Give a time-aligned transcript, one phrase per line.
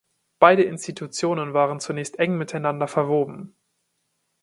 [0.39, 3.55] Beide Institutionen waren zunächst eng miteinander verwoben.